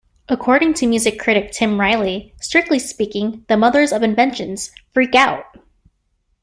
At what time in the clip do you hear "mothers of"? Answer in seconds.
3.55-4.01